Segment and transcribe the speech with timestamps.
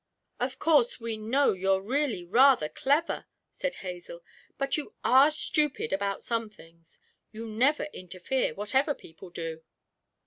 [0.39, 4.23] 'Of course we know you're really rather clever,' said Hazel,
[4.57, 6.97] 'but you are stupid about some things
[7.31, 9.61] you never interfere, whatever people do!'